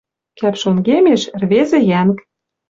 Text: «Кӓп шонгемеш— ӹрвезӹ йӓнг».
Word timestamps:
«Кӓп 0.39 0.55
шонгемеш— 0.61 1.21
ӹрвезӹ 1.35 1.79
йӓнг». 1.89 2.17